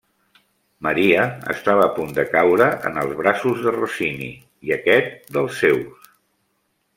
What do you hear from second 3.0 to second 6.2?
els braços de Rossini i aquest dels seus.